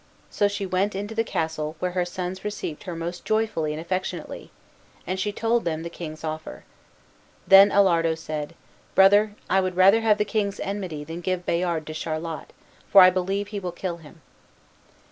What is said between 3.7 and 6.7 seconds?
and affectionately, and she told them the king's offer.